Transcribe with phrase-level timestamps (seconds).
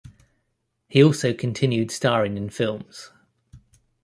[0.87, 3.11] He also continued starring in films.